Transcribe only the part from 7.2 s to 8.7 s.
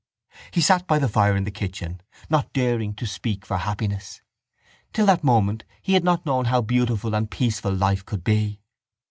peaceful life could be.